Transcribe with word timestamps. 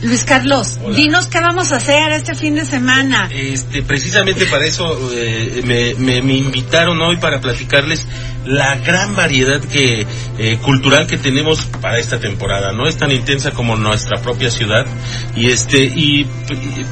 Luis 0.00 0.24
Carlos, 0.24 0.78
Hola. 0.84 0.96
dinos 0.96 1.26
qué 1.26 1.40
vamos 1.40 1.72
a 1.72 1.76
hacer 1.76 2.12
este 2.12 2.34
fin 2.36 2.54
de 2.54 2.64
semana. 2.64 3.28
Este, 3.32 3.82
precisamente 3.82 4.46
para 4.46 4.64
eso 4.64 5.10
eh, 5.12 5.60
me, 5.64 5.94
me- 5.94 6.22
me 6.22 6.34
invitaron 6.34 7.00
hoy 7.02 7.16
para 7.16 7.40
platicarles 7.40 8.06
la 8.44 8.76
gran 8.76 9.16
variedad 9.16 9.60
que 9.60 10.06
eh, 10.38 10.58
cultural 10.62 11.08
que 11.08 11.18
tenemos 11.18 11.64
para 11.82 11.98
esta 11.98 12.20
temporada. 12.20 12.70
No 12.72 12.86
es 12.86 12.96
tan 12.96 13.10
intensa 13.10 13.50
como 13.50 13.74
nuestra 13.76 14.22
propia 14.22 14.50
ciudad 14.50 14.86
y 15.34 15.50
este 15.50 15.82
y, 15.82 16.24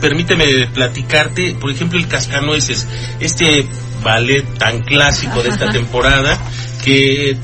permíteme 0.01 0.67
platicarte, 0.75 1.55
por 1.61 1.71
ejemplo, 1.71 2.01
el 2.01 2.09
Cascanueces, 2.09 2.89
este 3.21 3.67
ballet 4.03 4.45
tan 4.59 4.81
clásico 4.83 5.45
de 5.45 5.51
esta 5.51 5.71
temporada 5.71 6.39
que 6.85 7.37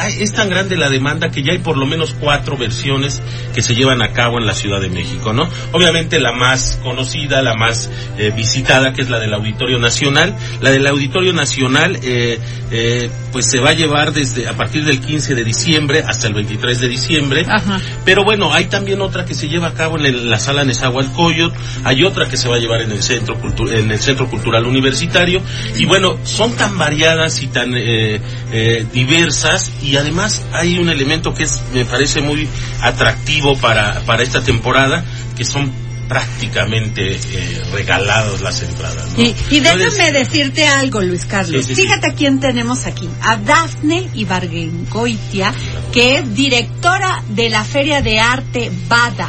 hay- 0.00 0.22
es 0.22 0.32
tan 0.32 0.48
grande 0.48 0.76
la 0.76 0.88
demanda 0.88 1.30
que 1.30 1.42
ya 1.42 1.52
hay 1.52 1.58
por 1.58 1.76
lo 1.76 1.86
menos 1.86 2.14
cuatro 2.18 2.56
versiones 2.56 3.20
que 3.54 3.62
se 3.62 3.74
llevan 3.74 4.02
a 4.02 4.12
cabo 4.12 4.38
en 4.38 4.46
la 4.46 4.54
Ciudad 4.54 4.80
de 4.80 4.88
México, 4.88 5.32
¿no? 5.32 5.48
Obviamente 5.72 6.18
la 6.20 6.32
más 6.32 6.78
conocida, 6.82 7.42
la 7.42 7.54
más 7.54 7.90
eh, 8.18 8.32
visitada, 8.36 8.92
que 8.92 9.02
es 9.02 9.10
la 9.10 9.18
del 9.18 9.32
Auditorio 9.34 9.78
Nacional. 9.78 10.34
La 10.60 10.70
del 10.70 10.86
Auditorio 10.86 11.32
Nacional, 11.32 11.98
eh, 12.02 12.38
eh, 12.70 13.10
pues 13.32 13.46
se 13.50 13.58
va 13.60 13.70
a 13.70 13.74
llevar 13.74 14.12
desde 14.12 14.46
a 14.48 14.52
partir 14.56 14.84
del 14.84 15.00
15 15.00 15.34
de 15.34 15.44
diciembre 15.44 16.02
hasta 16.06 16.26
el 16.28 16.34
23 16.34 16.80
de 16.80 16.88
diciembre. 16.88 17.44
Ajá. 17.48 17.80
Pero 18.04 18.24
bueno, 18.24 18.52
hay 18.52 18.66
también 18.66 19.00
otra 19.00 19.24
que 19.24 19.34
se 19.34 19.48
lleva 19.48 19.68
a 19.68 19.74
cabo 19.74 19.98
en 19.98 20.06
el- 20.06 20.30
la 20.30 20.38
sala 20.38 20.64
Nezahualcóyotl, 20.64 21.54
hay 21.84 22.04
otra 22.04 22.28
que 22.28 22.36
se 22.36 22.48
va 22.48 22.56
a 22.56 22.58
llevar 22.58 22.82
en 22.82 22.92
el 22.92 23.02
centro 23.02 23.36
Cultu- 23.40 23.72
en 23.72 23.90
el 23.90 23.98
centro 24.00 24.28
cultural 24.28 24.66
universitario 24.66 25.40
y 25.76 25.84
bueno, 25.86 26.18
son 26.24 26.52
tan 26.56 26.76
variadas 26.78 27.42
y 27.42 27.46
tan 27.48 27.74
eh, 27.76 28.20
eh, 28.52 28.86
diversas 28.92 29.72
y 29.82 29.89
además 29.96 30.42
hay 30.52 30.78
un 30.78 30.88
elemento 30.88 31.34
que 31.34 31.44
es 31.44 31.60
me 31.72 31.84
parece 31.84 32.20
muy 32.20 32.48
atractivo 32.80 33.56
para 33.56 34.00
para 34.00 34.22
esta 34.22 34.42
temporada 34.42 35.04
que 35.36 35.44
son 35.44 35.72
prácticamente 36.10 37.14
eh, 37.14 37.62
regalados 37.72 38.40
las 38.40 38.60
entradas. 38.62 39.16
¿no? 39.16 39.22
Y, 39.22 39.34
y 39.48 39.60
déjame 39.60 39.84
Entonces, 39.84 40.12
decirte 40.12 40.66
algo, 40.66 41.00
Luis 41.02 41.24
Carlos. 41.24 41.64
Sí, 41.64 41.68
sí, 41.68 41.74
sí. 41.76 41.82
Fíjate 41.82 42.08
a 42.08 42.14
quién 42.14 42.40
tenemos 42.40 42.86
aquí. 42.86 43.08
A 43.22 43.36
Dafne 43.36 44.08
Ibargengoitia, 44.14 45.54
que 45.92 46.16
es 46.16 46.34
directora 46.34 47.22
de 47.28 47.48
la 47.48 47.62
Feria 47.62 48.02
de 48.02 48.18
Arte 48.18 48.72
Bada. 48.88 49.28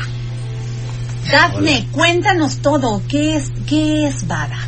Dafne, 1.31 1.87
cuéntanos 1.91 2.63
todo. 2.63 3.03
¿Qué 3.07 3.35
es, 3.37 3.51
qué 3.67 4.07
es 4.07 4.25
Bada? 4.25 4.67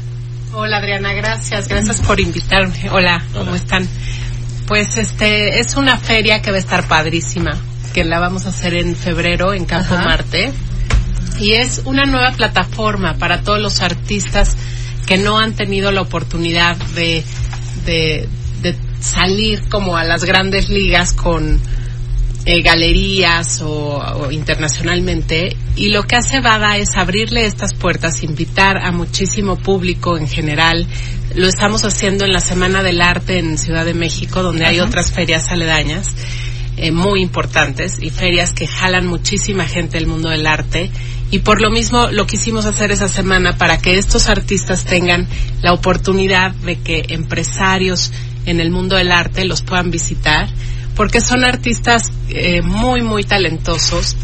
Hola 0.53 0.77
Adriana, 0.77 1.13
gracias, 1.13 1.67
gracias 1.67 1.99
por 2.01 2.19
invitarme. 2.19 2.91
Hola, 2.91 3.25
¿cómo 3.33 3.45
Hola. 3.45 3.55
están? 3.55 3.89
Pues 4.67 4.97
este 4.97 5.59
es 5.59 5.75
una 5.75 5.97
feria 5.97 6.41
que 6.41 6.51
va 6.51 6.57
a 6.57 6.59
estar 6.59 6.87
padrísima, 6.87 7.57
que 7.93 8.03
la 8.03 8.19
vamos 8.19 8.45
a 8.45 8.49
hacer 8.49 8.75
en 8.75 8.95
febrero 8.95 9.53
en 9.53 9.65
Campo 9.65 9.95
Ajá. 9.95 10.05
Marte 10.05 10.53
y 11.39 11.53
es 11.53 11.81
una 11.85 12.05
nueva 12.05 12.31
plataforma 12.31 13.15
para 13.15 13.41
todos 13.41 13.59
los 13.59 13.81
artistas 13.81 14.55
que 15.05 15.17
no 15.17 15.37
han 15.37 15.53
tenido 15.53 15.91
la 15.91 16.01
oportunidad 16.01 16.77
de, 16.95 17.23
de, 17.85 18.29
de 18.61 18.77
salir 18.99 19.67
como 19.69 19.97
a 19.97 20.03
las 20.03 20.23
grandes 20.23 20.69
ligas 20.69 21.13
con 21.13 21.59
eh, 22.45 22.61
galerías 22.61 23.61
o, 23.61 23.97
o 23.97 24.31
internacionalmente 24.31 25.55
y 25.75 25.89
lo 25.89 26.03
que 26.03 26.15
hace 26.15 26.41
Bada 26.41 26.77
es 26.77 26.95
abrirle 26.95 27.45
estas 27.45 27.73
puertas, 27.73 28.23
invitar 28.23 28.77
a 28.77 28.91
muchísimo 28.91 29.57
público 29.57 30.17
en 30.17 30.27
general. 30.27 30.87
Lo 31.35 31.47
estamos 31.47 31.83
haciendo 31.83 32.25
en 32.25 32.33
la 32.33 32.41
Semana 32.41 32.83
del 32.83 33.01
Arte 33.01 33.39
en 33.39 33.57
Ciudad 33.57 33.85
de 33.85 33.93
México, 33.93 34.43
donde 34.43 34.65
hay 34.65 34.79
otras 34.79 35.11
ferias 35.11 35.51
aledañas 35.51 36.13
eh, 36.75 36.91
muy 36.91 37.21
importantes 37.21 37.97
y 38.01 38.09
ferias 38.09 38.51
que 38.51 38.65
jalan 38.65 39.05
muchísima 39.05 39.65
gente 39.65 39.97
del 39.97 40.07
mundo 40.07 40.29
del 40.29 40.47
arte. 40.47 40.89
Y 41.29 41.39
por 41.39 41.61
lo 41.61 41.69
mismo 41.69 42.09
lo 42.11 42.25
quisimos 42.25 42.65
hacer 42.65 42.91
esa 42.91 43.07
semana 43.07 43.57
para 43.57 43.77
que 43.77 43.97
estos 43.97 44.27
artistas 44.27 44.83
tengan 44.83 45.27
la 45.61 45.73
oportunidad 45.73 46.51
de 46.51 46.79
que 46.79 47.05
empresarios 47.09 48.11
en 48.45 48.59
el 48.59 48.71
mundo 48.71 48.95
del 48.95 49.11
arte 49.11 49.45
los 49.45 49.61
puedan 49.61 49.91
visitar, 49.91 50.49
porque 50.95 51.21
son 51.21 51.43
artistas 51.43 52.11
eh, 52.29 52.61
muy, 52.61 53.01
muy 53.01 53.23
talentosos. 53.23 54.15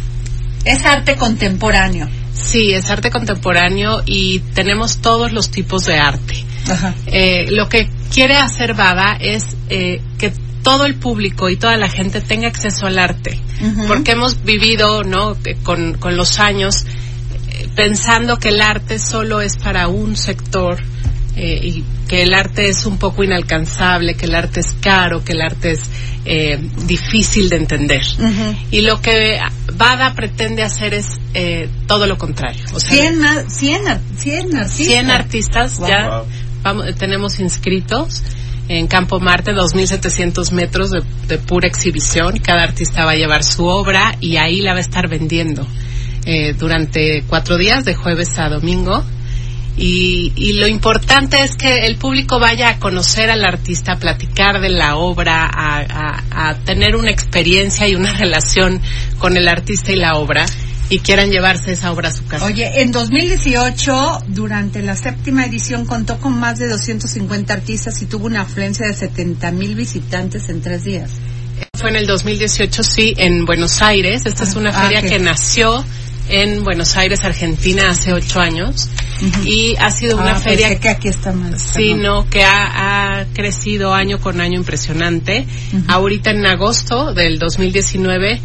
Es 0.65 0.85
arte 0.85 1.15
contemporáneo. 1.15 2.07
Sí, 2.33 2.73
es 2.73 2.89
arte 2.89 3.09
contemporáneo 3.09 4.01
y 4.05 4.39
tenemos 4.53 4.97
todos 4.97 5.31
los 5.31 5.51
tipos 5.51 5.85
de 5.85 5.97
arte. 5.97 6.43
Ajá. 6.69 6.93
Eh, 7.07 7.45
lo 7.49 7.69
que 7.69 7.89
quiere 8.13 8.37
hacer 8.37 8.73
Bada 8.73 9.17
es 9.19 9.55
eh, 9.69 10.01
que 10.17 10.31
todo 10.63 10.85
el 10.85 10.95
público 10.95 11.49
y 11.49 11.57
toda 11.57 11.77
la 11.77 11.89
gente 11.89 12.21
tenga 12.21 12.47
acceso 12.47 12.85
al 12.85 12.99
arte, 12.99 13.39
porque 13.87 14.11
hemos 14.11 14.43
vivido, 14.43 15.03
¿no? 15.03 15.41
Que 15.41 15.55
Con, 15.55 15.93
con 15.93 16.17
los 16.17 16.39
años 16.39 16.85
eh, 17.49 17.67
pensando 17.75 18.37
que 18.37 18.49
el 18.49 18.61
arte 18.61 18.99
solo 18.99 19.41
es 19.41 19.57
para 19.57 19.87
un 19.87 20.15
sector 20.15 20.77
eh, 21.41 21.59
y 21.63 21.83
que 22.07 22.23
el 22.23 22.33
arte 22.33 22.67
es 22.69 22.85
un 22.85 22.97
poco 22.97 23.23
inalcanzable, 23.23 24.15
que 24.15 24.25
el 24.25 24.35
arte 24.35 24.59
es 24.59 24.73
caro, 24.81 25.23
que 25.23 25.31
el 25.33 25.41
arte 25.41 25.71
es 25.71 25.81
eh, 26.25 26.59
difícil 26.85 27.47
de 27.49 27.55
entender. 27.55 28.01
Y 28.71 28.81
lo 28.81 29.01
que 29.01 29.39
Bada 29.73 30.13
pretende 30.15 30.63
hacer 30.63 30.93
es 30.93 31.05
eh, 31.33 31.69
todo 31.87 32.07
lo 32.07 32.17
contrario. 32.17 32.63
O 32.73 32.79
sea, 32.79 32.91
100, 32.91 33.19
ma- 33.19 33.43
100, 33.47 33.87
ar- 33.87 34.01
100 34.17 34.57
artistas. 34.57 34.71
100 34.75 35.11
artistas 35.11 35.77
Wow. 35.79 35.87
ya 35.87 36.09
Wow. 36.09 36.25
vamos, 36.61 36.85
tenemos 36.97 37.39
inscritos 37.39 38.21
en 38.67 38.87
Campo 38.87 39.19
Marte, 39.19 39.51
2.700 39.53 40.51
metros 40.51 40.91
de, 40.91 41.01
de 41.27 41.37
pura 41.37 41.67
exhibición. 41.67 42.37
Cada 42.39 42.63
artista 42.63 43.05
va 43.05 43.11
a 43.11 43.15
llevar 43.15 43.43
su 43.43 43.65
obra 43.65 44.15
y 44.19 44.35
ahí 44.37 44.61
la 44.61 44.73
va 44.73 44.79
a 44.79 44.81
estar 44.81 45.07
vendiendo 45.07 45.65
eh, 46.25 46.53
durante 46.53 47.23
cuatro 47.27 47.57
días, 47.57 47.85
de 47.85 47.95
jueves 47.95 48.37
a 48.37 48.49
domingo. 48.49 49.03
Y, 49.81 50.33
y 50.35 50.53
lo 50.59 50.67
importante 50.67 51.41
es 51.41 51.55
que 51.55 51.85
el 51.85 51.95
público 51.95 52.37
vaya 52.37 52.67
a 52.69 52.79
conocer 52.79 53.29
al 53.31 53.45
artista, 53.45 53.93
a 53.93 53.97
platicar 53.99 54.59
de 54.59 54.69
la 54.69 54.97
obra, 54.97 55.45
a, 55.45 55.79
a- 55.79 56.49
a 56.49 56.55
tener 56.65 56.95
una 56.97 57.09
experiencia 57.11 57.87
y 57.87 57.95
una 57.95 58.11
relación 58.17 58.81
con 59.19 59.37
el 59.37 59.47
artista 59.47 59.91
y 59.93 59.95
la 59.95 60.15
obra 60.15 60.45
y 60.89 60.99
quieran 60.99 61.29
llevarse 61.29 61.71
esa 61.73 61.91
obra 61.91 62.09
a 62.09 62.11
su 62.11 62.25
casa. 62.25 62.43
Oye, 62.45 62.81
en 62.81 62.91
2018, 62.91 64.23
durante 64.27 64.81
la 64.81 64.95
séptima 64.95 65.45
edición, 65.45 65.85
contó 65.85 66.17
con 66.17 66.33
más 66.37 66.57
de 66.59 66.67
250 66.67 67.53
artistas 67.53 68.01
y 68.01 68.05
tuvo 68.07 68.25
una 68.25 68.41
afluencia 68.41 68.87
de 68.87 68.93
70 68.95 69.51
mil 69.51 69.75
visitantes 69.75 70.49
en 70.49 70.61
tres 70.61 70.83
días. 70.83 71.11
Fue 71.77 71.89
en 71.91 71.95
el 71.95 72.07
2018, 72.07 72.83
sí, 72.83 73.13
en 73.17 73.45
Buenos 73.45 73.81
Aires. 73.81 74.23
Esta 74.25 74.43
es 74.43 74.55
una 74.55 74.71
Ah, 74.71 74.81
feria 74.83 74.99
ok. 75.01 75.05
que 75.09 75.19
nació 75.19 75.85
en 76.27 76.63
Buenos 76.63 76.97
Aires, 76.97 77.23
Argentina, 77.23 77.89
hace 77.89 78.11
ocho 78.13 78.39
años. 78.39 78.89
Y 79.45 79.75
ha 79.77 79.91
sido 79.91 80.17
una 80.17 80.33
Ah, 80.33 80.39
feria 80.39 80.79
que 80.79 80.89
aquí 80.89 81.07
está 81.07 81.31
más. 81.31 81.61
Sí, 81.61 81.89
perdón. 81.95 82.01
no, 82.03 82.29
que 82.29 82.43
ha, 82.43 83.19
ha 83.21 83.25
crecido 83.33 83.93
año 83.93 84.19
con 84.19 84.39
año 84.41 84.57
impresionante. 84.57 85.45
Ujú. 85.73 85.83
Ahorita 85.87 86.31
en 86.31 86.45
agosto 86.45 87.13
del 87.13 87.37
2019 87.39 88.39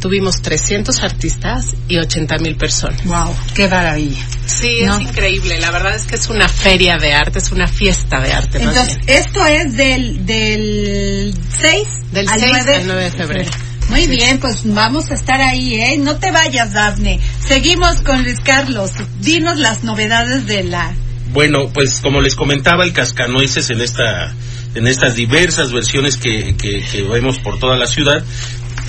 tuvimos 0.00 0.42
300 0.42 1.02
artistas 1.02 1.74
y 1.88 1.96
80 1.96 2.36
mil 2.38 2.56
personas. 2.56 3.02
Wow, 3.06 3.34
qué 3.54 3.68
maravilla. 3.68 4.22
Sí, 4.46 4.82
No. 4.84 4.96
es 4.96 5.00
increíble. 5.02 5.58
La 5.60 5.70
verdad 5.70 5.94
es 5.94 6.04
que 6.04 6.16
es 6.16 6.28
una 6.28 6.46
feria 6.48 6.98
de 6.98 7.14
arte, 7.14 7.38
es 7.38 7.50
una 7.52 7.66
fiesta 7.66 8.20
de 8.20 8.32
arte. 8.32 8.58
más 8.58 8.76
Entonces, 8.76 9.06
bien. 9.06 9.18
esto 9.18 9.46
es 9.46 9.76
del, 9.76 10.26
del 10.26 11.34
6 11.60 11.88
Del 12.12 12.28
al 12.28 12.38
6 12.40 12.52
9. 12.52 12.74
al 12.76 12.86
9 12.86 13.04
de 13.04 13.10
febrero. 13.10 13.50
Muy 13.88 14.06
bien, 14.06 14.38
pues 14.38 14.62
vamos 14.64 15.10
a 15.10 15.14
estar 15.14 15.40
ahí, 15.40 15.74
¿eh? 15.74 15.98
No 15.98 16.16
te 16.16 16.30
vayas, 16.30 16.72
Dafne. 16.72 17.20
Seguimos 17.40 18.00
con 18.00 18.22
Luis 18.24 18.40
Carlos. 18.40 18.92
Dinos 19.20 19.58
las 19.58 19.84
novedades 19.84 20.46
de 20.46 20.64
la... 20.64 20.94
Bueno, 21.32 21.68
pues 21.72 22.00
como 22.00 22.20
les 22.20 22.36
comentaba, 22.36 22.84
el 22.84 22.92
cascanueces 22.92 23.70
en 23.70 23.80
esta 23.80 24.32
en 24.74 24.88
estas 24.88 25.14
diversas 25.14 25.72
versiones 25.72 26.16
que, 26.16 26.56
que, 26.56 27.02
vemos 27.02 27.38
por 27.38 27.58
toda 27.58 27.76
la 27.76 27.86
ciudad. 27.86 28.22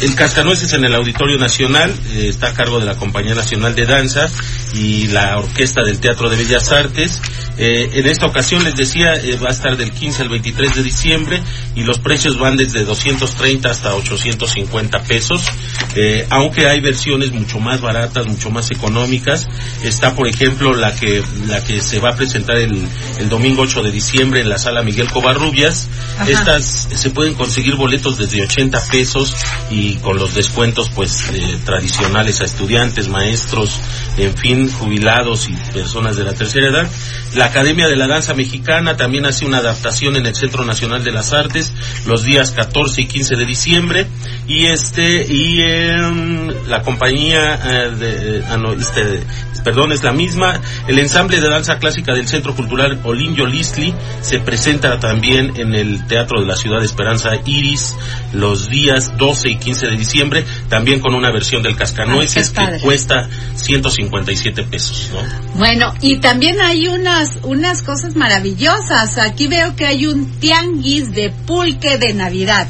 El 0.02 0.14
cascanueces 0.16 0.74
en 0.74 0.84
el 0.84 0.94
Auditorio 0.94 1.38
Nacional 1.38 1.94
eh, 2.12 2.28
está 2.30 2.48
a 2.50 2.54
cargo 2.54 2.80
de 2.80 2.86
la 2.86 2.96
Compañía 2.96 3.34
Nacional 3.34 3.76
de 3.76 3.86
Danza 3.86 4.28
y 4.74 5.08
la 5.08 5.38
Orquesta 5.38 5.84
del 5.84 6.00
Teatro 6.00 6.30
de 6.30 6.38
Bellas 6.38 6.72
Artes 6.72 7.22
Eh, 7.58 7.90
en 7.94 8.08
esta 8.08 8.26
ocasión 8.26 8.64
les 8.64 8.76
decía, 8.76 9.14
eh, 9.14 9.38
va 9.38 9.50
a 9.50 9.52
estar 9.52 9.78
del 9.78 9.92
15 9.92 10.24
al 10.24 10.30
23 10.30 10.76
de 10.76 10.84
diciembre 10.84 11.42
y 11.76 11.84
los 11.84 12.00
precios 12.00 12.38
van 12.38 12.58
desde 12.58 12.84
230 12.84 13.70
hasta 13.70 13.96
850 13.96 15.04
pesos, 15.04 15.46
eh, 15.96 16.26
aunque 16.30 16.68
hay 16.68 16.82
versiones 16.82 17.32
mucho 17.32 17.60
más 17.60 17.82
baratas, 17.82 18.28
mucho 18.28 18.50
más 18.50 18.70
económicas. 18.72 19.48
Está, 19.84 20.14
por 20.14 20.28
ejemplo, 20.28 20.74
la 20.74 20.94
que 20.94 21.24
la 21.48 21.64
que 21.64 21.80
se 21.80 22.00
va 22.00 22.12
a 22.12 22.16
presentar 22.16 22.58
el, 22.58 22.88
el 23.20 23.30
domingo 23.30 23.64
8 23.64 23.84
de 23.84 23.92
diciembre 23.92 24.42
en 24.42 24.50
la 24.50 24.58
sala 24.58 24.84
Miguel 24.84 25.10
Covarrubias. 25.10 25.88
Ajá. 26.18 26.30
Estas 26.30 26.90
se 26.94 27.10
pueden 27.12 27.34
conseguir 27.34 27.76
boletos 27.76 28.18
desde 28.18 28.44
80 28.44 28.80
pesos 28.92 29.36
y 29.70 29.96
con 29.96 30.18
los 30.18 30.36
descuentos 30.36 30.90
pues 30.94 31.30
eh, 31.34 31.58
tradicionales 31.64 32.42
a 32.42 32.46
estudiantes, 32.46 33.08
maestros, 33.08 33.80
en 34.18 34.36
fin, 34.36 34.72
jubilados 34.72 35.50
y 35.50 35.54
personas 35.74 36.16
de 36.16 36.24
la 36.24 36.34
tercera 36.34 36.70
edad. 36.70 36.90
La 37.36 37.46
Academia 37.46 37.88
de 37.88 37.96
la 37.96 38.08
Danza 38.08 38.34
Mexicana 38.34 38.96
también 38.96 39.26
hace 39.26 39.46
una 39.46 39.58
adaptación 39.58 40.16
en 40.16 40.26
el 40.26 40.36
Centro 40.36 40.64
Nacional 40.64 41.04
de 41.04 41.12
las 41.12 41.34
Artes 41.34 41.72
los 42.06 42.24
días 42.24 42.52
14 42.52 43.02
y 43.02 43.06
15 43.08 43.36
de 43.36 43.46
diciembre 43.46 44.08
y 44.48 44.66
este 44.68 45.26
y 45.28 45.62
em, 45.90 46.48
la 46.68 46.82
compañía 46.82 47.56
eh, 47.56 47.90
de, 47.92 48.44
ah, 48.50 48.58
no, 48.58 48.74
este, 48.74 49.24
perdón 49.64 49.92
es 49.92 50.04
la 50.04 50.12
misma 50.12 50.60
el 50.88 51.00
ensamble 51.00 51.42
de 51.42 51.50
danza 51.50 51.80
clásica 51.80 52.14
del 52.14 52.28
Centro 52.28 52.56
Cultural 52.56 53.00
Olinjo 53.04 53.46
Lisli 53.46 53.94
se 54.22 54.40
presenta 54.40 55.00
también 55.00 55.54
en 55.58 55.74
el 55.74 56.06
Teatro 56.06 56.40
de 56.40 56.46
la 56.46 56.56
Ciudad 56.56 56.80
de 56.80 56.86
Esperanza 56.86 57.32
Iris 57.46 57.96
los 58.34 58.70
días 58.70 59.18
12 59.18 59.50
y 59.50 59.56
15 59.58 59.88
de 59.88 59.98
diciembre 59.98 60.46
también 60.70 61.00
con 61.00 61.16
una 61.16 61.32
versión 61.32 61.64
del 61.64 61.76
Cascanueces 61.76 62.54
Ay, 62.56 62.66
que 62.66 62.80
cuesta 62.82 63.28
157 63.56 64.64
pesos 64.64 65.12
¿no? 65.14 65.20
Bueno, 65.58 65.94
y 66.02 66.18
también 66.18 66.62
hay 66.62 66.88
unas 66.88 67.40
unas 67.44 67.82
cosas 67.82 68.16
maravillosas. 68.16 69.18
Aquí 69.18 69.48
veo 69.48 69.76
que 69.76 69.86
hay 69.86 70.06
un 70.06 70.30
tianguis 70.40 71.14
de 71.14 71.30
pulque 71.30 71.98
de 71.98 72.14
Navidad. 72.14 72.68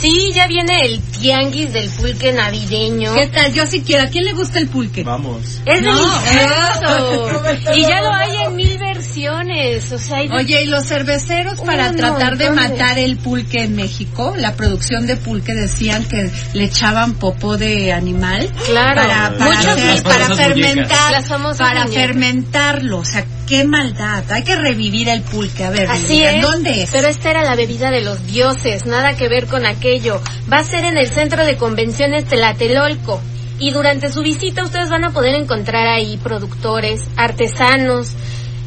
Sí, 0.00 0.32
ya 0.34 0.46
viene 0.48 0.80
el 0.84 1.00
tianguis 1.00 1.72
del 1.72 1.88
pulque 1.90 2.32
navideño. 2.32 3.14
¿Qué 3.14 3.26
tal? 3.28 3.52
Yo 3.52 3.66
sí 3.66 3.82
quiero. 3.86 4.04
¿A 4.04 4.06
quién 4.06 4.24
le 4.24 4.32
gusta 4.32 4.58
el 4.58 4.68
pulque? 4.68 5.04
Vamos. 5.04 5.60
Es 5.64 5.82
No, 5.82 5.92
delicioso. 5.96 7.42
y 7.76 7.82
ya 7.82 8.00
lo 8.02 8.12
hay 8.12 8.36
en 8.46 8.56
mil 8.56 8.78
versiones. 8.78 9.92
O 9.92 9.98
sea, 9.98 10.18
hay 10.18 10.28
de- 10.28 10.36
Oye, 10.36 10.62
y 10.62 10.66
los 10.66 10.86
cerveceros 10.86 11.60
para 11.60 11.92
tratar 11.92 12.36
de 12.36 12.50
matar 12.50 12.98
el 12.98 13.16
pulque 13.18 13.62
en 13.62 13.76
México, 13.76 14.34
la 14.36 14.54
producción 14.54 15.06
de 15.06 15.16
pulque 15.16 15.52
decían 15.54 16.04
que 16.04 16.30
le 16.54 16.64
echaban 16.64 17.14
popó 17.14 17.56
de 17.56 17.92
animal 17.92 18.50
Claro. 18.66 19.00
para, 19.02 19.36
para, 19.38 19.58
hacer- 19.72 20.02
para 20.02 20.34
fermentar, 20.34 21.12
Las 21.12 21.28
para 21.28 21.84
muñecas. 21.84 21.94
fermentarlo, 21.94 22.98
o 22.98 23.04
sea, 23.04 23.24
qué 23.46 23.64
maldad, 23.64 24.24
hay 24.30 24.42
que 24.42 24.56
revivir 24.56 25.08
el 25.08 25.22
pulque, 25.22 25.64
a 25.64 25.70
ver, 25.70 25.88
Así 25.90 26.14
Lilian, 26.14 26.36
es. 26.36 26.42
¿dónde 26.42 26.82
es? 26.82 26.90
Pero 26.90 27.08
esta 27.08 27.30
era 27.30 27.42
la 27.44 27.56
bebida 27.56 27.90
de 27.90 28.00
los 28.02 28.26
dioses, 28.26 28.86
nada 28.86 29.14
que 29.14 29.28
ver 29.28 29.46
con 29.46 29.66
aquello. 29.66 30.20
Va 30.52 30.58
a 30.58 30.64
ser 30.64 30.84
en 30.84 30.96
el 30.96 31.08
centro 31.08 31.44
de 31.44 31.56
convenciones 31.56 32.26
Tlatelolco. 32.26 33.20
Y 33.58 33.70
durante 33.70 34.10
su 34.10 34.22
visita 34.22 34.64
ustedes 34.64 34.90
van 34.90 35.04
a 35.04 35.12
poder 35.12 35.34
encontrar 35.34 35.86
ahí 35.86 36.16
productores, 36.16 37.00
artesanos, 37.16 38.08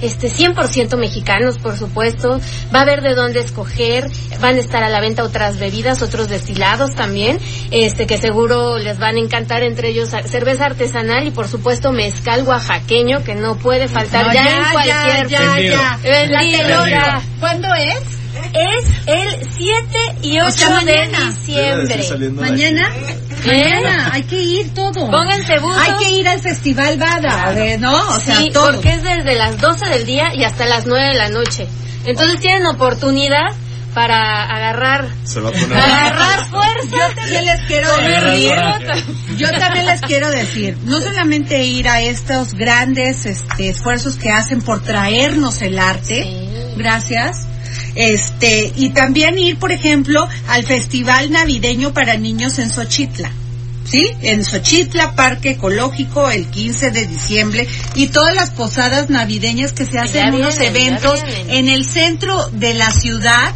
este 0.01 0.29
100% 0.29 0.97
mexicanos, 0.97 1.57
por 1.57 1.77
supuesto. 1.77 2.39
Va 2.73 2.79
a 2.79 2.81
haber 2.81 3.01
de 3.01 3.15
dónde 3.15 3.39
escoger. 3.39 4.09
Van 4.39 4.55
a 4.55 4.59
estar 4.59 4.83
a 4.83 4.89
la 4.89 4.99
venta 4.99 5.23
otras 5.23 5.57
bebidas, 5.57 6.01
otros 6.01 6.29
destilados 6.29 6.95
también, 6.95 7.39
este 7.71 8.05
que 8.05 8.17
seguro 8.17 8.77
les 8.77 8.99
van 8.99 9.15
a 9.15 9.19
encantar 9.19 9.63
entre 9.63 9.89
ellos 9.89 10.09
cerveza 10.25 10.65
artesanal 10.65 11.27
y 11.27 11.31
por 11.31 11.47
supuesto 11.47 11.91
mezcal 11.91 12.43
oaxaqueño 12.45 13.23
que 13.23 13.35
no 13.35 13.55
puede 13.57 13.87
faltar 13.87 14.27
No, 14.27 14.33
ya, 14.33 14.43
ya, 14.43 14.57
en 14.57 14.71
cualquier 14.71 15.27
ya, 15.27 15.59
ya, 15.59 15.99
ya. 16.87 17.21
¿Cuándo 17.39 17.67
es? 17.75 18.14
Es 18.55 18.85
el 19.07 19.47
7 19.57 19.85
y 20.23 20.39
8 20.39 20.47
O 20.47 20.51
sea, 20.51 20.79
de 20.79 20.85
mañana. 20.85 21.29
diciembre. 21.29 22.09
De 22.19 22.29
¿Mañana? 22.29 22.89
¿Eh? 23.45 23.69
Mañana, 23.81 24.09
hay 24.13 24.23
que 24.23 24.41
ir 24.41 24.73
todo. 24.73 25.11
Pónganse 25.11 25.59
buzos. 25.59 25.81
Hay 25.81 25.93
que 26.05 26.11
ir 26.11 26.27
al 26.27 26.39
Festival 26.39 26.97
Bada, 26.97 27.51
de- 27.53 27.77
¿no? 27.77 27.93
O 28.15 28.19
sea, 28.19 28.37
sí, 28.37 28.49
todo. 28.51 28.71
porque 28.73 28.89
es 28.93 29.03
desde 29.03 29.35
las 29.35 29.57
12 29.59 29.85
del 29.89 30.05
día 30.05 30.33
y 30.33 30.43
hasta 30.43 30.65
las 30.65 30.85
9 30.85 31.09
de 31.09 31.13
la 31.15 31.29
noche. 31.29 31.67
Entonces 32.05 32.39
tienen 32.39 32.65
oportunidad 32.65 33.51
para 33.93 34.43
agarrar 34.43 35.07
Se 35.25 35.39
va 35.39 35.49
a 35.49 35.51
poner. 35.51 35.73
agarrar 35.77 36.49
fuerza. 36.49 36.89
Yo 36.91 37.15
también 37.15 37.45
les 37.45 37.61
quiero 37.61 37.97
decir, 37.97 38.53
yo 39.37 39.51
también 39.51 39.85
les 39.85 40.01
quiero 40.01 40.29
decir, 40.31 40.77
no 40.83 40.99
solamente 40.99 41.63
ir 41.63 41.87
a 41.87 42.01
estos 42.01 42.53
grandes 42.55 43.25
este, 43.25 43.69
esfuerzos 43.69 44.17
que 44.17 44.31
hacen 44.31 44.61
por 44.61 44.81
traernos 44.83 45.61
el 45.61 45.79
arte, 45.79 46.23
Sí. 46.23 46.73
gracias, 46.77 47.47
este, 47.95 48.71
y 48.75 48.89
también 48.89 49.37
ir, 49.37 49.57
por 49.57 49.71
ejemplo, 49.71 50.27
al 50.47 50.63
Festival 50.63 51.31
Navideño 51.31 51.93
para 51.93 52.17
Niños 52.17 52.59
en 52.59 52.69
Xochitla. 52.69 53.31
¿Sí? 53.85 54.09
En 54.21 54.43
Xochitla, 54.43 55.15
Parque 55.15 55.51
Ecológico, 55.51 56.29
el 56.29 56.47
15 56.47 56.89
de 56.89 57.05
diciembre, 57.05 57.67
y 57.93 58.07
todas 58.07 58.33
las 58.33 58.49
posadas 58.49 59.11
navideñas 59.11 59.73
que 59.73 59.85
se 59.85 59.99
hacen 59.99 60.31
Ya 60.31 60.35
unos 60.35 60.59
eventos 60.59 61.21
en 61.47 61.69
el 61.69 61.85
centro 61.85 62.49
de 62.49 62.73
la 62.73 62.89
ciudad, 62.89 63.53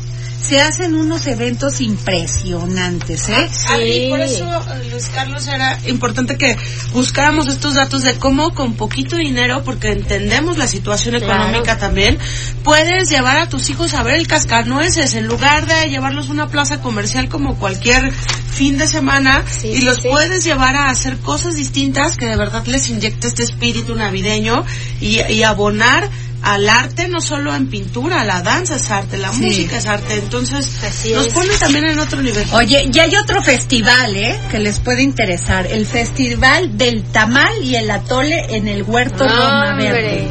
se 0.48 0.62
hacen 0.62 0.96
unos 0.96 1.28
eventos 1.28 1.82
impresionantes, 1.82 3.30
¿eh? 3.30 3.50
Adri, 3.70 4.08
por 4.10 4.20
eso, 4.22 4.46
eh, 4.46 4.90
Luis 4.92 5.10
Carlos, 5.14 5.48
era 5.48 5.78
importante 5.88 6.38
que 6.38 6.56
buscáramos 6.94 7.48
estos 7.48 7.76
datos 7.76 8.04
de 8.04 8.16
cómo 8.16 8.54
con 8.54 8.74
poquito 8.76 9.16
dinero, 9.16 9.64
porque 9.64 9.92
entendemos 9.92 10.58
la 10.58 10.68
situación 10.68 11.16
Claro. 11.20 11.34
económica 11.44 11.78
también, 11.78 12.18
puedes 12.64 13.10
llevar 13.10 13.38
a 13.38 13.50
tus 13.50 13.70
hijos 13.70 13.94
a 13.94 14.04
ver 14.04 14.16
el 14.16 14.28
cascanueces 14.28 15.14
en 15.14 15.28
lugar 15.28 15.66
de 15.68 15.90
llevarlos 15.90 16.30
a 16.30 16.32
una 16.32 16.48
plaza 16.48 16.82
comercial 16.82 17.30
como 17.30 17.58
cualquier 17.58 18.12
fin 18.14 18.78
de 18.78 18.88
semana 18.88 19.44
Sí, 19.50 19.68
y 19.70 19.82
los 19.82 19.98
sí. 20.02 20.08
puedes 20.10 20.44
llevar 20.44 20.76
a 20.76 20.90
hacer 20.90 21.18
cosas 21.18 21.56
distintas 21.56 22.18
que 22.18 22.26
de 22.26 22.36
verdad 22.36 22.66
les 22.66 22.90
inyecte 22.90 23.28
este 23.28 23.44
espíritu 23.44 23.96
navideño 23.96 24.66
y, 25.02 25.22
y 25.22 25.44
abonar 25.44 26.10
al 26.54 26.68
arte 26.70 27.08
no 27.08 27.22
solo 27.22 27.54
en 27.56 27.68
pintura, 27.70 28.24
la 28.24 28.42
danza 28.42 28.76
es 28.76 28.90
arte, 28.92 29.18
la 29.18 29.32
Sí. 29.34 29.42
música 29.42 29.78
es 29.78 29.86
arte, 29.86 30.14
entonces 30.16 30.84
Así 30.84 31.12
nos 31.14 31.28
es. 31.28 31.34
pone 31.34 31.54
también 31.60 31.86
en 31.86 32.00
otro 32.00 32.22
nivel. 32.22 32.46
Oye, 32.54 32.90
y 32.92 33.00
hay 33.00 33.16
otro 33.16 33.42
festival, 33.44 34.16
¿eh? 34.16 34.40
Que 34.52 34.60
les 34.60 34.80
puede 34.80 35.04
interesar. 35.04 35.68
El 35.68 35.86
Festival 35.86 36.78
del 36.78 37.04
Tamal 37.04 37.54
y 37.64 37.76
el 37.76 37.90
Atole 37.92 38.56
en 38.56 38.68
el 38.68 38.84
Huerto 38.84 39.28
Roma 39.28 39.76
Verde. 39.76 40.28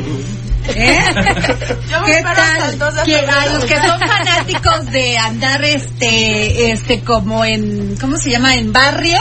¿Eh? 0.70 0.98
Yo 1.90 2.04
¿Qué 2.04 2.12
espero 2.12 2.28
hasta 2.42 2.66
el 2.70 2.78
2 2.78 2.94
tal? 2.96 3.04
Que 3.06 3.16
a 3.16 3.46
los 3.46 3.64
que 3.64 3.76
son 3.76 4.00
fanáticos 4.00 4.90
de 4.92 5.16
andar 5.16 5.64
este 5.64 6.72
este 6.72 7.00
como 7.00 7.44
en 7.44 7.96
¿cómo 7.98 8.16
se 8.18 8.30
llama? 8.30 8.54
en 8.54 8.72
barrio. 8.72 9.18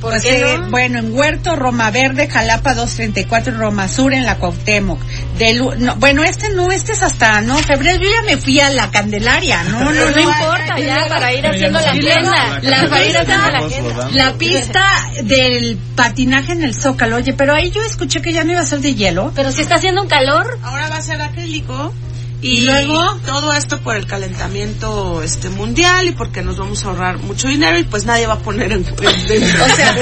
¿Por 0.00 0.12
Pues, 0.12 0.24
eh, 0.26 0.56
no? 0.58 0.70
bueno, 0.70 1.00
en 1.00 1.12
Huerto, 1.12 1.56
Roma 1.56 1.90
Verde, 1.90 2.28
Jalapa 2.28 2.74
234, 2.74 3.58
Roma 3.58 3.88
Sur, 3.88 4.14
en 4.14 4.24
la 4.24 4.36
Cuauhtémoc. 4.36 5.00
Del, 5.38 5.62
no, 5.78 5.96
bueno, 5.96 6.24
este 6.24 6.48
no, 6.50 6.70
este 6.72 6.92
es 6.92 7.02
hasta, 7.02 7.40
no, 7.40 7.56
febrero, 7.58 8.00
yo 8.02 8.10
ya 8.10 8.22
me 8.22 8.36
fui 8.36 8.58
a 8.60 8.70
la 8.70 8.90
Candelaria, 8.90 9.62
no, 9.64 9.78
no, 9.80 9.92
No, 9.92 10.10
no. 10.10 10.20
importa, 10.20 10.78
ya 10.78 11.06
para 11.08 11.32
ir 11.32 11.46
haciendo 11.46 11.78
la 11.78 11.92
se 11.92 12.10
agenda. 12.10 12.60
la- 12.62 12.88
para 12.88 13.04
ir 13.06 13.16
haciendo 13.16 13.50
la 13.50 13.58
agenda. 13.58 13.94
rodando. 13.94 14.16
La 14.16 14.32
pista 14.34 14.82
del 15.22 15.78
patinaje 15.94 16.52
en 16.52 16.62
el 16.64 16.74
Zócalo, 16.74 17.16
oye, 17.16 17.32
pero 17.34 17.54
ahí 17.54 17.70
yo 17.70 17.82
escuché 17.82 18.20
que 18.20 18.32
ya 18.32 18.42
no 18.44 18.52
iba 18.52 18.60
a 18.60 18.66
ser 18.66 18.80
de 18.80 18.94
hielo. 18.94 19.32
Pero 19.34 19.52
si 19.52 19.62
está 19.62 19.76
haciendo 19.76 20.02
un 20.02 20.08
calor, 20.08 20.58
Ahora 20.62 20.88
va 20.88 20.96
a 20.96 21.02
ser 21.02 21.20
acrílico 21.22 21.92
y, 22.40 22.58
¿Y 22.58 22.60
luego? 22.60 23.16
todo 23.26 23.52
esto 23.52 23.80
por 23.80 23.96
el 23.96 24.06
calentamiento 24.06 25.22
este 25.24 25.48
mundial 25.50 26.06
y 26.06 26.12
porque 26.12 26.40
nos 26.42 26.56
vamos 26.56 26.84
a 26.84 26.88
ahorrar 26.88 27.18
mucho 27.18 27.48
dinero 27.48 27.78
y 27.78 27.84
pues 27.84 28.04
nadie 28.04 28.26
va 28.26 28.34
a 28.34 28.38
poner 28.38 28.70
en, 28.72 28.84
en- 28.86 29.42
en- 29.42 29.60
O 29.60 29.68
sea. 29.74 29.96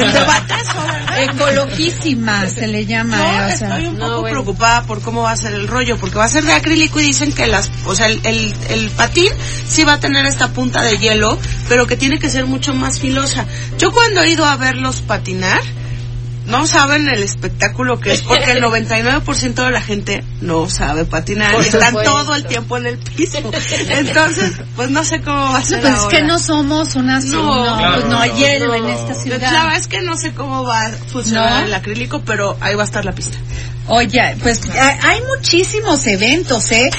Ecoloquísima 1.19 2.47
se 2.49 2.67
le 2.67 2.85
llama, 2.87 3.17
Yo 3.17 3.25
eh, 3.25 3.55
o 3.55 3.57
sea. 3.59 3.69
estoy 3.69 3.87
un 3.87 3.99
no, 3.99 4.07
poco 4.07 4.21
bueno. 4.21 4.35
preocupada 4.35 4.83
por 4.83 5.01
cómo 5.01 5.23
va 5.23 5.33
a 5.33 5.37
ser 5.37 5.55
el 5.55 5.67
rollo, 5.69 5.97
porque 5.99 6.17
va 6.19 6.25
a 6.25 6.29
ser 6.29 6.45
de 6.45 6.53
acrílico 6.53 7.01
y 7.01 7.05
dicen 7.05 7.33
que 7.33 7.47
las, 7.47 7.71
o 7.87 7.95
sea, 7.95 8.07
el, 8.09 8.21
el, 8.25 8.55
el 8.71 8.91
patín 8.91 9.29
sí 9.69 9.85
va 9.85 9.95
a 9.95 10.01
tener 10.01 10.27
esta 10.27 10.49
punta 10.53 10.83
de 10.83 10.99
hielo, 10.99 11.39
pero 11.69 11.87
que 11.87 11.97
tiene 11.97 12.19
que 12.19 12.29
ser 12.31 12.47
mucho 12.47 12.75
más 12.75 13.01
filosa. 13.01 13.47
Yo 13.79 13.93
cuando 13.93 14.23
he 14.23 14.31
ido 14.31 14.45
a 14.45 14.57
verlos 14.57 15.01
patinar, 15.01 15.63
no 16.47 16.67
saben 16.67 17.09
el 17.09 17.23
espectáculo 17.23 17.99
que 18.01 18.13
es, 18.13 18.23
porque 18.23 18.53
el 18.53 18.63
99% 18.63 19.55
de 19.65 19.71
la 19.71 19.81
gente 19.81 20.25
no 20.41 20.69
sabe 20.69 21.05
patinar 21.05 21.55
y 21.55 21.67
están 21.67 21.89
supuesto. 21.91 22.13
todo 22.13 22.35
el 22.35 22.47
tiempo 22.47 22.77
en 22.79 22.87
el 22.87 22.99
piso. 22.99 23.39
Entonces, 23.89 24.53
pues 24.77 24.91
no 24.91 25.05
sé 25.05 25.21
cómo 25.23 25.37
va 25.53 25.57
a 25.57 25.61
No, 25.61 25.65
ser 25.65 25.81
pues 25.81 25.93
es 25.93 25.99
ahora. 26.01 26.17
que 26.17 26.23
no 26.25 26.39
somos 26.39 26.95
una 26.95 27.21
ciudad, 27.21 27.37
No, 27.43 27.65
no, 27.67 27.77
claro, 27.79 27.95
pues 27.97 28.07
no 28.07 28.19
hay 28.19 28.31
hielo 28.33 28.67
no. 28.69 28.75
en 28.75 28.87
esta 28.91 29.09
La 29.09 29.15
ciudad. 29.15 29.39
verdad 29.41 29.77
es 29.77 29.87
que 29.89 30.01
no 30.03 30.17
sé 30.17 30.33
cómo 30.33 30.63
va 30.65 30.83
a 30.87 30.91
funcionar 30.93 31.61
¿No? 31.63 31.67
el 31.67 31.75
acrílico, 31.75 32.23
pero 32.25 32.57
ahí 32.61 32.75
va 32.75 32.83
a 32.83 32.87
estar 32.87 33.05
la 33.05 33.13
pista. 33.13 33.37
Oye, 33.89 34.37
pues 34.43 34.61
ha- 34.71 34.99
hay 35.11 35.21
muchísimos 35.37 36.07
eventos, 36.07 36.71
¿eh? 36.73 36.91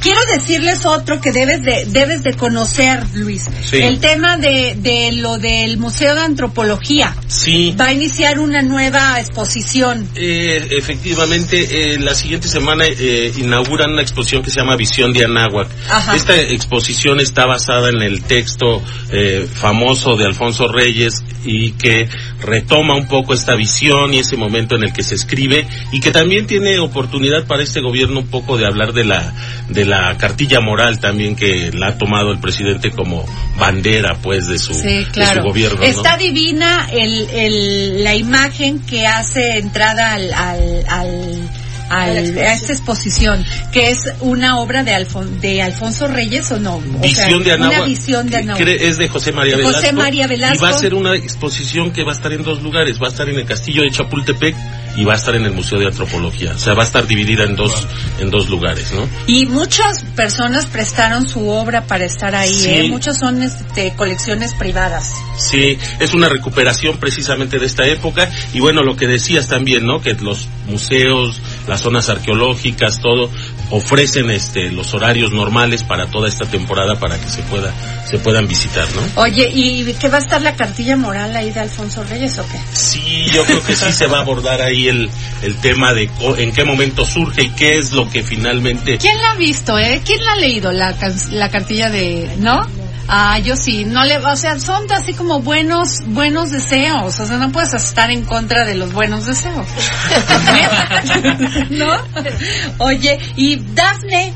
Quiero 0.00 0.20
decirles 0.34 0.84
otro 0.84 1.20
que 1.20 1.32
debes 1.32 1.62
de 1.62 1.86
debes 1.86 2.22
de 2.22 2.34
conocer, 2.34 3.02
Luis. 3.14 3.44
Sí. 3.64 3.78
El 3.78 3.98
tema 3.98 4.36
de, 4.36 4.74
de 4.76 5.12
lo 5.12 5.38
del 5.38 5.78
Museo 5.78 6.14
de 6.14 6.20
Antropología. 6.20 7.16
Sí. 7.28 7.74
Va 7.80 7.86
a 7.86 7.92
iniciar 7.92 8.38
una 8.38 8.60
nueva 8.62 9.18
exposición. 9.20 10.08
Eh, 10.16 10.68
efectivamente, 10.72 11.94
eh, 11.94 11.98
la 11.98 12.14
siguiente 12.14 12.48
semana 12.48 12.84
eh, 12.86 13.32
inauguran 13.38 13.92
una 13.92 14.02
exposición 14.02 14.42
que 14.42 14.50
se 14.50 14.60
llama 14.60 14.76
Visión 14.76 15.12
de 15.12 15.24
Anáhuac. 15.24 15.68
Ajá. 15.90 16.14
Esta 16.14 16.36
exposición 16.36 17.20
está 17.20 17.46
basada 17.46 17.88
en 17.88 18.02
el 18.02 18.22
texto 18.22 18.82
eh, 19.10 19.46
famoso 19.52 20.16
de 20.16 20.26
Alfonso 20.26 20.68
Reyes 20.68 21.22
y 21.44 21.72
que 21.72 22.08
retoma 22.40 22.94
un 22.96 23.06
poco 23.06 23.32
esta 23.34 23.54
visión 23.54 24.12
y 24.12 24.18
ese 24.18 24.36
momento 24.36 24.76
en 24.76 24.84
el 24.84 24.92
que 24.92 25.02
se 25.02 25.14
escribe 25.14 25.66
y 25.92 26.00
que 26.00 26.10
también 26.10 26.33
tiene 26.42 26.78
oportunidad 26.78 27.46
para 27.46 27.62
este 27.62 27.80
gobierno 27.80 28.20
un 28.20 28.26
poco 28.28 28.56
de 28.58 28.66
hablar 28.66 28.92
de 28.92 29.04
la 29.04 29.32
de 29.68 29.84
la 29.86 30.16
cartilla 30.18 30.60
moral 30.60 31.00
también 31.00 31.36
que 31.36 31.70
la 31.72 31.88
ha 31.88 31.98
tomado 31.98 32.30
el 32.32 32.38
presidente 32.38 32.90
como 32.90 33.24
bandera 33.58 34.16
pues 34.22 34.46
de 34.46 34.58
su, 34.58 34.74
Sí, 34.74 34.82
de 34.88 35.06
claro. 35.12 35.42
su 35.42 35.48
gobierno. 35.48 35.78
¿no? 35.78 35.84
Está 35.84 36.16
divina 36.16 36.88
el, 36.92 37.28
el, 37.30 38.04
la 38.04 38.14
imagen 38.14 38.80
que 38.80 39.06
hace 39.06 39.58
entrada 39.58 40.12
al, 40.14 40.32
al, 40.34 40.84
al, 40.88 41.48
al- 41.90 42.38
a 42.38 42.54
esta 42.54 42.72
exposición, 42.72 43.44
que 43.72 43.90
es 43.90 43.98
una 44.20 44.58
obra 44.58 44.82
de, 44.84 44.92
Alfon- 44.92 45.38
de 45.40 45.62
Alfonso 45.62 46.08
Reyes 46.08 46.50
o 46.52 46.58
no. 46.58 46.76
O 46.76 46.82
sea, 47.08 47.26
Visión 47.26 47.44
de 47.44 47.52
Anáhuac. 47.52 47.76
Una 47.78 47.86
visión 47.86 48.28
de 48.30 48.36
Anáhuac. 48.38 48.66
Es 48.68 48.96
de 48.98 49.08
José 49.08 49.32
María 49.32 49.56
Velasco. 49.56 49.76
José 49.80 49.92
María 49.92 50.26
Velasco. 50.26 50.56
Y 50.56 50.60
va 50.62 50.68
a 50.70 50.78
ser 50.78 50.94
una 50.94 51.14
exposición 51.16 51.92
que 51.92 52.02
va 52.04 52.12
a 52.12 52.14
estar 52.14 52.32
en 52.32 52.42
dos 52.42 52.62
lugares. 52.62 53.00
Va 53.00 53.06
a 53.06 53.10
estar 53.10 53.28
en 53.28 53.36
el 53.38 53.44
Castillo 53.44 53.82
de 53.82 53.90
Chapultepec 53.90 54.54
y 54.96 55.04
va 55.04 55.14
a 55.14 55.16
estar 55.16 55.34
en 55.34 55.44
el 55.44 55.52
Museo 55.52 55.78
de 55.78 55.86
Antropología. 55.86 56.52
O 56.54 56.58
sea, 56.58 56.74
va 56.74 56.82
a 56.82 56.86
estar 56.86 57.06
dividida 57.06 57.44
en 57.44 57.56
dos, 57.56 57.86
en 58.20 58.30
dos 58.30 58.48
lugares, 58.48 58.92
¿no? 58.92 59.08
Y 59.26 59.46
muchas 59.46 60.04
personas 60.16 60.66
prestaron 60.66 61.28
su 61.28 61.48
obra 61.48 61.86
para 61.86 62.04
estar 62.04 62.34
ahí, 62.34 62.54
Sí. 62.54 62.68
¿eh? 62.70 62.88
Muchos 62.88 63.18
son 63.18 63.42
este, 63.42 63.94
colecciones 63.96 64.54
privadas. 64.54 65.12
Sí, 65.38 65.78
es 65.98 66.14
una 66.14 66.28
recuperación 66.28 66.98
precisamente 66.98 67.58
de 67.58 67.66
esta 67.66 67.86
época. 67.86 68.30
Y 68.52 68.60
bueno, 68.60 68.82
lo 68.82 68.96
que 68.96 69.06
decías 69.06 69.48
también, 69.48 69.86
¿no? 69.86 70.00
Que 70.00 70.14
los 70.14 70.48
museos, 70.68 71.40
las 71.68 71.80
zonas 71.80 72.08
arqueológicas, 72.08 73.00
todo, 73.00 73.30
ofrecen 73.70 74.30
este, 74.30 74.70
los 74.70 74.94
horarios 74.94 75.32
normales 75.32 75.82
para 75.84 76.06
toda 76.06 76.28
esta 76.28 76.44
temporada 76.46 76.98
para 76.98 77.18
que 77.18 77.28
se 77.28 77.42
pueda, 77.42 77.72
se 78.08 78.18
puedan 78.18 78.46
visitar, 78.46 78.86
¿no? 78.94 79.22
Oye, 79.22 79.50
¿y 79.52 79.84
qué 79.94 80.08
va 80.08 80.18
a 80.18 80.20
estar 80.20 80.42
la 80.42 80.54
cartilla 80.54 80.96
moral 80.96 81.34
ahí 81.36 81.50
de 81.50 81.60
Alfonso 81.60 82.04
Reyes 82.04 82.38
o 82.38 82.46
qué? 82.48 82.58
Sí, 82.72 83.24
yo 83.32 83.44
creo 83.44 83.62
que 83.62 83.74
sí 83.74 83.90
se 83.92 84.06
va 84.06 84.18
a 84.18 84.20
abordar 84.22 84.60
ahí 84.62 84.88
el, 84.88 85.10
el 85.42 85.56
tema 85.56 85.92
de 85.92 86.08
co- 86.08 86.36
en 86.36 86.52
qué 86.52 86.64
momento 86.64 87.04
surge 87.04 87.42
y 87.44 87.50
qué 87.50 87.78
es 87.78 87.92
lo 87.92 88.08
que 88.10 88.22
finalmente... 88.22 88.98
¿Quién 88.98 89.16
la 89.22 89.32
ha 89.32 89.36
visto, 89.36 89.78
eh? 89.78 90.00
¿Quién 90.04 90.24
la 90.24 90.32
ha 90.32 90.36
leído 90.36 90.70
la, 90.72 90.94
la 91.30 91.50
cartilla 91.50 91.90
de, 91.90 92.28
no? 92.38 92.66
Ah, 93.06 93.38
yo 93.38 93.54
sí, 93.56 93.84
no 93.84 94.02
le, 94.04 94.16
o 94.18 94.36
sea, 94.36 94.58
son 94.58 94.90
así 94.90 95.12
como 95.12 95.40
buenos, 95.40 96.00
buenos 96.06 96.50
deseos, 96.50 97.20
o 97.20 97.26
sea, 97.26 97.36
no 97.36 97.52
puedes 97.52 97.74
estar 97.74 98.10
en 98.10 98.24
contra 98.24 98.64
de 98.64 98.74
los 98.76 98.92
buenos 98.94 99.26
deseos. 99.26 99.66
¿No? 101.70 101.92
Oye, 102.78 103.18
y 103.36 103.56
Dafne, 103.56 104.32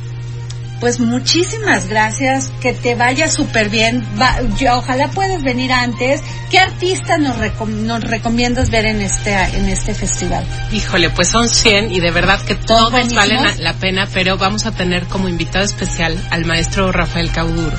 pues 0.81 1.01
muchísimas 1.01 1.89
gracias, 1.89 2.51
que 2.61 2.73
te 2.73 2.95
vaya 2.95 3.31
súper 3.31 3.69
bien, 3.69 4.05
Va- 4.21 4.39
yo, 4.59 4.77
ojalá 4.79 5.09
puedas 5.09 5.43
venir 5.43 5.73
antes. 5.73 6.21
¿Qué 6.51 6.59
artista 6.59 7.19
nos, 7.19 7.37
recom- 7.37 7.67
nos 7.69 8.03
recomiendas 8.05 8.71
ver 8.71 8.87
en 8.87 9.01
este, 9.01 9.33
en 9.35 9.69
este 9.69 9.95
festival? 9.95 10.45
Híjole, 10.73 11.11
pues 11.11 11.29
son 11.29 11.49
100 11.49 11.93
y 11.93 12.01
de 12.01 12.11
verdad 12.11 12.41
que 12.43 12.55
todos 12.55 12.91
valen 13.17 13.39
la, 13.59 13.59
la 13.59 13.73
pena, 13.75 14.09
pero 14.13 14.39
vamos 14.39 14.67
a 14.67 14.73
tener 14.73 15.05
como 15.07 15.29
invitado 15.29 15.65
especial 15.65 16.17
al 16.31 16.45
maestro 16.45 16.93
Rafael 16.93 17.31
Cauduro. 17.33 17.77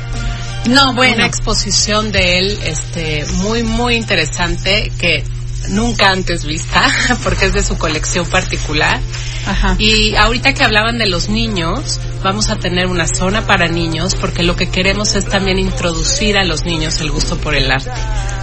No, 0.68 0.89
Una 0.89 0.94
bueno, 0.94 1.25
exposición 1.25 2.12
de 2.12 2.39
él 2.39 2.60
este, 2.63 3.25
muy, 3.38 3.63
muy 3.63 3.96
interesante 3.96 4.92
que 5.00 5.24
nunca 5.70 6.10
antes 6.10 6.46
vista, 6.46 6.84
porque 7.24 7.46
es 7.46 7.54
de 7.54 7.63
su 7.63 7.78
colección 7.78 8.25
particular. 8.28 9.00
ajá. 9.46 9.75
Y 9.80 10.16
ahorita 10.16 10.54
que 10.54 10.63
hablaban 10.63 10.98
de 10.98 11.08
los 11.08 11.30
niños, 11.30 12.00
vamos 12.24 12.50
a 12.50 12.56
tener 12.56 12.88
una 12.88 13.08
zona 13.08 13.46
para 13.48 13.68
niños 13.68 14.16
porque 14.16 14.44
lo 14.44 14.56
que 14.56 14.70
queremos 14.70 15.16
es 15.16 15.25
también 15.25 15.60
introducir 15.60 16.38
a 16.38 16.44
los 16.44 16.66
niños 16.66 17.00
el 17.01 17.12
gusto 17.12 17.38
por 17.38 17.56
el 17.56 17.72
arte. 17.72 17.92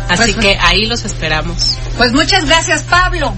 Así 0.09 0.33
Pues- 0.33 0.37
que 0.37 0.59
ahí 0.61 0.87
los 0.87 1.05
esperamos. 1.05 1.77
Pues 1.97 2.13
muchas 2.13 2.45
gracias, 2.45 2.83
Pablo. 2.85 3.35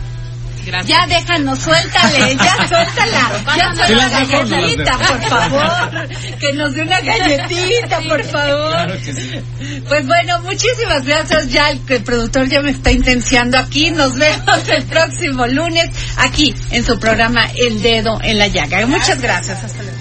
Gracias. 0.68 0.88
Ya 0.88 1.06
déjanos, 1.06 1.58
suéltale, 1.60 2.36
ya 2.36 2.68
suéltala, 2.68 3.30
ya 3.56 3.72
las 3.72 3.90
la 4.12 4.24
galletita, 4.24 4.98
por 4.98 5.22
favor, 5.22 6.08
que 6.38 6.52
nos 6.52 6.74
dé 6.74 6.82
una 6.82 7.00
galletita, 7.00 8.00
por 8.06 8.22
favor. 8.24 8.70
Claro 8.70 8.94
que 9.02 9.12
sí. 9.14 9.40
Pues 9.88 10.06
bueno, 10.06 10.40
muchísimas 10.42 11.04
gracias, 11.04 11.48
ya 11.48 11.70
el, 11.70 11.80
el 11.88 12.02
productor 12.02 12.48
ya 12.48 12.60
me 12.60 12.70
está 12.70 12.90
intenciando 12.90 13.56
aquí, 13.56 13.90
nos 13.90 14.14
vemos 14.14 14.68
el 14.68 14.84
próximo 14.84 15.46
lunes 15.46 15.88
aquí 16.18 16.54
en 16.70 16.84
su 16.84 16.98
programa 16.98 17.48
El 17.56 17.80
Dedo 17.80 18.20
en 18.22 18.38
la 18.38 18.48
Llaga. 18.48 18.86
Muchas 18.86 19.20
gracias, 19.22 19.64
hasta 19.64 19.82
luego. 19.82 19.97